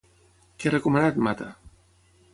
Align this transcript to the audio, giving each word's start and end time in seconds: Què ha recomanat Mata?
Què 0.63 0.69
ha 0.71 0.73
recomanat 0.73 1.23
Mata? 1.27 1.51